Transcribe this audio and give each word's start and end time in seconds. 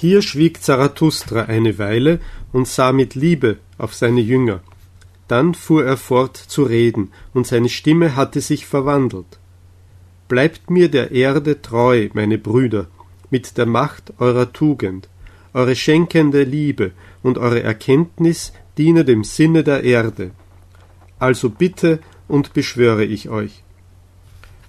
Hier 0.00 0.22
schwieg 0.22 0.62
Zarathustra 0.62 1.42
eine 1.42 1.76
Weile 1.76 2.20
und 2.54 2.66
sah 2.66 2.90
mit 2.90 3.14
Liebe 3.14 3.58
auf 3.76 3.94
seine 3.94 4.22
Jünger. 4.22 4.60
Dann 5.28 5.52
fuhr 5.52 5.84
er 5.84 5.98
fort 5.98 6.38
zu 6.38 6.62
reden, 6.62 7.12
und 7.34 7.46
seine 7.46 7.68
Stimme 7.68 8.16
hatte 8.16 8.40
sich 8.40 8.64
verwandelt. 8.64 9.38
Bleibt 10.26 10.70
mir 10.70 10.90
der 10.90 11.10
Erde 11.10 11.60
treu, 11.60 12.08
meine 12.14 12.38
Brüder, 12.38 12.86
mit 13.28 13.58
der 13.58 13.66
Macht 13.66 14.14
eurer 14.18 14.54
Tugend. 14.54 15.10
Eure 15.52 15.76
schenkende 15.76 16.44
Liebe 16.44 16.92
und 17.22 17.36
eure 17.36 17.62
Erkenntnis 17.62 18.54
diene 18.78 19.04
dem 19.04 19.22
Sinne 19.22 19.64
der 19.64 19.84
Erde. 19.84 20.30
Also 21.18 21.50
bitte 21.50 21.98
und 22.26 22.54
beschwöre 22.54 23.04
ich 23.04 23.28
euch. 23.28 23.64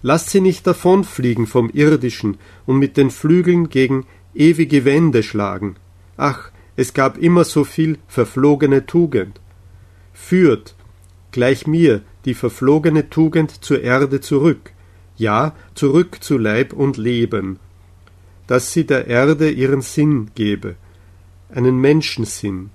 Lasst 0.01 0.31
sie 0.31 0.41
nicht 0.41 0.67
davonfliegen 0.67 1.47
vom 1.47 1.69
Irdischen 1.69 2.37
und 2.65 2.79
mit 2.79 2.97
den 2.97 3.11
Flügeln 3.11 3.69
gegen 3.69 4.05
ewige 4.33 4.85
Wände 4.85 5.23
schlagen. 5.23 5.75
Ach, 6.17 6.51
es 6.75 6.93
gab 6.93 7.17
immer 7.17 7.43
so 7.43 7.63
viel 7.63 7.97
verflogene 8.07 8.85
Tugend. 8.85 9.39
Führt, 10.13 10.75
gleich 11.31 11.67
mir, 11.67 12.01
die 12.25 12.33
verflogene 12.33 13.09
Tugend 13.09 13.63
zur 13.63 13.81
Erde 13.81 14.21
zurück, 14.21 14.71
ja, 15.17 15.55
zurück 15.75 16.17
zu 16.21 16.37
Leib 16.37 16.73
und 16.73 16.97
Leben, 16.97 17.59
dass 18.47 18.73
sie 18.73 18.85
der 18.85 19.07
Erde 19.07 19.49
ihren 19.49 19.81
Sinn 19.81 20.31
gebe, 20.35 20.75
einen 21.53 21.79
Menschensinn. 21.79 22.69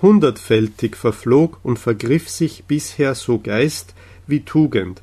Hundertfältig 0.00 0.96
verflog 0.96 1.58
und 1.64 1.78
vergriff 1.78 2.28
sich 2.28 2.64
bisher 2.64 3.14
so 3.14 3.38
Geist 3.38 3.94
wie 4.26 4.44
Tugend. 4.44 5.02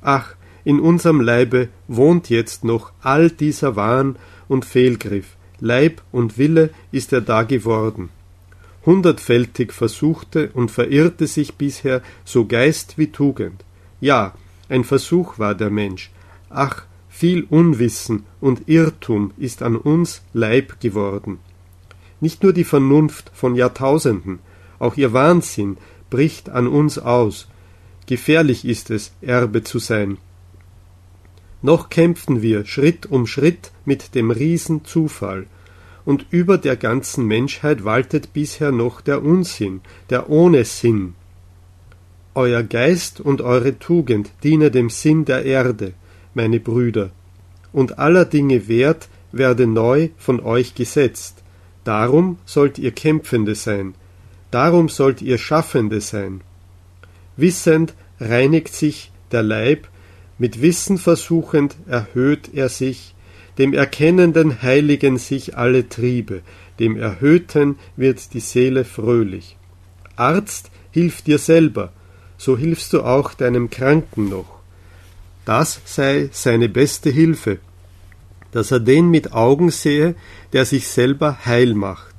Ach, 0.00 0.34
in 0.64 0.80
unserem 0.80 1.20
Leibe 1.20 1.68
wohnt 1.86 2.30
jetzt 2.30 2.64
noch 2.64 2.92
all 3.02 3.30
dieser 3.30 3.76
Wahn 3.76 4.16
und 4.48 4.64
Fehlgriff, 4.64 5.36
Leib 5.60 6.02
und 6.12 6.38
Wille 6.38 6.70
ist 6.92 7.12
er 7.12 7.20
da 7.20 7.42
geworden. 7.42 8.10
Hundertfältig 8.84 9.72
versuchte 9.72 10.50
und 10.54 10.70
verirrte 10.70 11.26
sich 11.26 11.54
bisher 11.54 12.02
so 12.24 12.46
Geist 12.46 12.98
wie 12.98 13.10
Tugend. 13.10 13.64
Ja, 14.00 14.34
ein 14.68 14.84
Versuch 14.84 15.38
war 15.38 15.54
der 15.54 15.70
Mensch. 15.70 16.10
Ach, 16.50 16.84
viel 17.08 17.46
Unwissen 17.48 18.24
und 18.40 18.68
Irrtum 18.68 19.32
ist 19.38 19.62
an 19.62 19.76
uns 19.76 20.22
Leib 20.34 20.80
geworden. 20.80 21.38
Nicht 22.20 22.42
nur 22.42 22.52
die 22.52 22.64
Vernunft 22.64 23.30
von 23.34 23.54
Jahrtausenden, 23.54 24.38
auch 24.78 24.96
ihr 24.96 25.12
Wahnsinn 25.12 25.78
bricht 26.10 26.50
an 26.50 26.66
uns 26.66 26.98
aus. 26.98 27.48
Gefährlich 28.06 28.64
ist 28.64 28.90
es, 28.90 29.12
Erbe 29.20 29.64
zu 29.64 29.78
sein. 29.78 30.18
Noch 31.66 31.88
kämpfen 31.90 32.42
wir 32.42 32.64
Schritt 32.64 33.06
um 33.06 33.26
Schritt 33.26 33.72
mit 33.84 34.14
dem 34.14 34.30
Riesen 34.30 34.84
Zufall, 34.84 35.46
und 36.04 36.24
über 36.30 36.58
der 36.58 36.76
ganzen 36.76 37.26
Menschheit 37.26 37.84
waltet 37.84 38.32
bisher 38.32 38.70
noch 38.70 39.00
der 39.00 39.24
Unsinn, 39.24 39.80
der 40.08 40.30
ohne 40.30 40.64
Sinn. 40.64 41.14
Euer 42.36 42.62
Geist 42.62 43.20
und 43.20 43.40
eure 43.40 43.80
Tugend 43.80 44.30
diene 44.44 44.70
dem 44.70 44.90
Sinn 44.90 45.24
der 45.24 45.44
Erde, 45.44 45.94
meine 46.34 46.60
Brüder, 46.60 47.10
und 47.72 47.98
aller 47.98 48.26
Dinge 48.26 48.68
Wert 48.68 49.08
werde 49.32 49.66
neu 49.66 50.10
von 50.18 50.38
euch 50.38 50.76
gesetzt. 50.76 51.42
Darum 51.82 52.38
sollt 52.44 52.78
ihr 52.78 52.92
Kämpfende 52.92 53.56
sein, 53.56 53.96
darum 54.52 54.88
sollt 54.88 55.20
ihr 55.20 55.36
Schaffende 55.36 56.00
sein. 56.00 56.42
Wissend 57.36 57.94
reinigt 58.20 58.72
sich 58.72 59.10
der 59.32 59.42
Leib, 59.42 59.88
mit 60.38 60.60
Wissen 60.60 60.98
versuchend 60.98 61.76
erhöht 61.86 62.50
er 62.52 62.68
sich, 62.68 63.14
dem 63.58 63.72
Erkennenden 63.72 64.62
heiligen 64.62 65.16
sich 65.18 65.56
alle 65.56 65.88
Triebe, 65.88 66.42
dem 66.78 66.96
Erhöhten 66.96 67.78
wird 67.96 68.34
die 68.34 68.40
Seele 68.40 68.84
fröhlich. 68.84 69.56
Arzt, 70.16 70.70
hilf 70.90 71.22
dir 71.22 71.38
selber, 71.38 71.92
so 72.36 72.56
hilfst 72.56 72.92
du 72.92 73.02
auch 73.02 73.32
deinem 73.32 73.70
Kranken 73.70 74.28
noch. 74.28 74.60
Das 75.46 75.80
sei 75.84 76.28
seine 76.32 76.68
beste 76.68 77.08
Hilfe, 77.08 77.58
dass 78.52 78.70
er 78.70 78.80
den 78.80 79.10
mit 79.10 79.32
Augen 79.32 79.70
sehe, 79.70 80.14
der 80.52 80.64
sich 80.64 80.88
selber 80.88 81.46
heil 81.46 81.74
macht. 81.74 82.14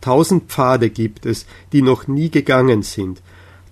Tausend 0.00 0.50
Pfade 0.50 0.90
gibt 0.90 1.26
es, 1.26 1.46
die 1.72 1.82
noch 1.82 2.06
nie 2.06 2.30
gegangen 2.30 2.82
sind, 2.82 3.22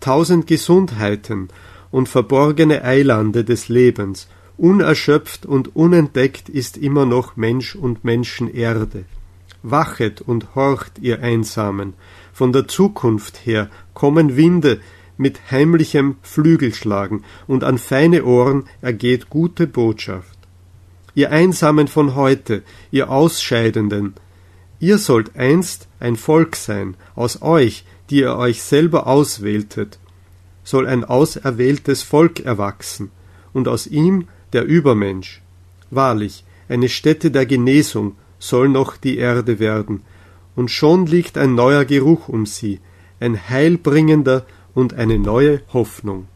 tausend 0.00 0.46
Gesundheiten 0.46 1.48
und 1.90 2.08
verborgene 2.08 2.84
Eilande 2.84 3.44
des 3.44 3.68
Lebens, 3.68 4.28
Unerschöpft 4.58 5.46
und 5.46 5.76
unentdeckt 5.76 6.48
ist 6.48 6.76
immer 6.76 7.06
noch 7.06 7.36
Mensch 7.36 7.76
und 7.76 8.02
Menschenerde. 8.02 9.04
Wachet 9.62 10.20
und 10.20 10.56
horcht, 10.56 10.98
ihr 10.98 11.22
Einsamen, 11.22 11.94
von 12.32 12.52
der 12.52 12.66
Zukunft 12.66 13.46
her 13.46 13.70
kommen 13.94 14.36
Winde 14.36 14.80
mit 15.16 15.50
heimlichem 15.50 16.16
Flügelschlagen, 16.22 17.24
und 17.46 17.64
an 17.64 17.78
feine 17.78 18.24
Ohren 18.24 18.64
ergeht 18.80 19.30
gute 19.30 19.66
Botschaft. 19.66 20.38
Ihr 21.14 21.30
Einsamen 21.30 21.88
von 21.88 22.14
heute, 22.14 22.62
ihr 22.90 23.10
Ausscheidenden, 23.10 24.14
ihr 24.80 24.98
sollt 24.98 25.36
einst 25.36 25.88
ein 26.00 26.16
Volk 26.16 26.56
sein, 26.56 26.96
aus 27.14 27.42
euch, 27.42 27.84
die 28.10 28.20
ihr 28.20 28.36
euch 28.36 28.62
selber 28.62 29.06
auswähltet, 29.06 29.98
soll 30.68 30.86
ein 30.86 31.02
auserwähltes 31.02 32.02
Volk 32.02 32.40
erwachsen, 32.40 33.10
und 33.54 33.68
aus 33.68 33.86
ihm 33.86 34.28
der 34.52 34.66
Übermensch. 34.66 35.40
Wahrlich, 35.90 36.44
eine 36.68 36.90
Stätte 36.90 37.30
der 37.30 37.46
Genesung 37.46 38.16
soll 38.38 38.68
noch 38.68 38.98
die 38.98 39.16
Erde 39.16 39.60
werden, 39.60 40.02
und 40.56 40.70
schon 40.70 41.06
liegt 41.06 41.38
ein 41.38 41.54
neuer 41.54 41.86
Geruch 41.86 42.28
um 42.28 42.44
sie, 42.44 42.80
ein 43.18 43.48
heilbringender 43.48 44.44
und 44.74 44.92
eine 44.92 45.18
neue 45.18 45.62
Hoffnung. 45.72 46.28